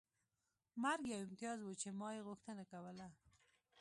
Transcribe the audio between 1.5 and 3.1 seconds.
و چې ما یې غوښتنه کوله